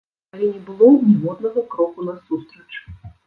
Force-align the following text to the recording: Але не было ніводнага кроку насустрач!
Але 0.35 0.47
не 0.53 0.61
было 0.69 0.87
ніводнага 1.09 1.63
кроку 1.75 2.07
насустрач! 2.09 2.73